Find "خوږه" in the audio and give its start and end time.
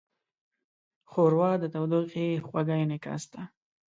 2.45-2.75